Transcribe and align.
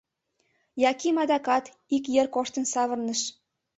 Яким 0.91 1.15
адакат 1.23 1.65
ик 1.95 2.05
йыр 2.13 2.27
коштын 2.35 2.65
савырныш. 2.73 3.21